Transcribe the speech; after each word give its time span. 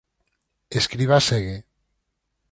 Escribá 0.79 1.17
segue. 1.29 1.57